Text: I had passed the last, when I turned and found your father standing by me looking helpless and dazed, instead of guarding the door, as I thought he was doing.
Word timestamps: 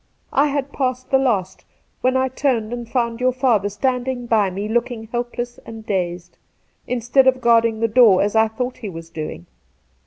I 0.33 0.47
had 0.47 0.73
passed 0.73 1.11
the 1.11 1.19
last, 1.19 1.63
when 2.01 2.17
I 2.17 2.27
turned 2.27 2.73
and 2.73 2.89
found 2.89 3.19
your 3.21 3.31
father 3.31 3.69
standing 3.69 4.25
by 4.25 4.49
me 4.49 4.67
looking 4.67 5.05
helpless 5.09 5.59
and 5.63 5.85
dazed, 5.85 6.39
instead 6.87 7.27
of 7.27 7.39
guarding 7.39 7.81
the 7.81 7.87
door, 7.87 8.23
as 8.23 8.35
I 8.35 8.47
thought 8.47 8.77
he 8.77 8.89
was 8.89 9.11
doing. 9.11 9.45